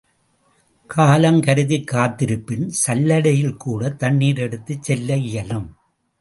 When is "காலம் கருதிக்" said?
0.87-1.87